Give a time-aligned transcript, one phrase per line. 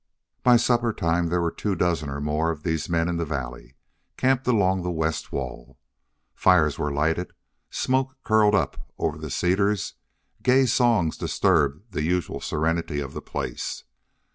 [0.41, 3.75] By supper time there were two dozen or more of these men in the valley,
[4.17, 5.77] camped along the west wall.
[6.33, 7.33] Fires were lighted,
[7.69, 9.93] smoke curled up over the cedars,
[10.41, 13.83] gay songs disturbed the usual serenity of the place.